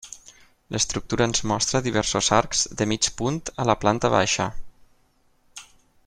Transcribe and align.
L'estructura 0.75 1.25
ens 1.31 1.41
mostra 1.51 1.81
diversos 1.87 2.29
arcs 2.39 2.63
de 2.79 2.87
mig 2.95 3.11
punt 3.19 3.37
a 3.65 3.69
la 3.71 3.75
planta 3.85 4.11
baixa. 4.17 4.51